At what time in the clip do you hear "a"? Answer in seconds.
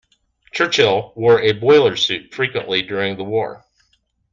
1.39-1.51